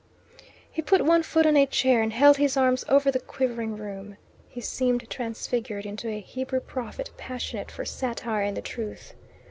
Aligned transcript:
He 0.71 0.81
put 0.81 1.05
one 1.05 1.21
foot 1.21 1.45
on 1.45 1.55
a 1.55 1.67
chair 1.67 2.01
and 2.01 2.11
held 2.11 2.37
his 2.37 2.57
arms 2.57 2.83
over 2.89 3.11
the 3.11 3.19
quivering 3.19 3.77
room. 3.77 4.17
He 4.49 4.59
seemed 4.59 5.07
transfigured 5.11 5.85
into 5.85 6.09
a 6.09 6.21
Hebrew 6.21 6.61
prophet 6.61 7.11
passionate 7.17 7.69
for 7.69 7.85
satire 7.85 8.41
and 8.41 8.57
the 8.57 8.61
truth. 8.63 9.13